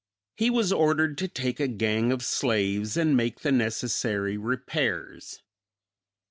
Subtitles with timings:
[0.35, 5.43] He was ordered to take a gang of slaves and make the necessary repairs.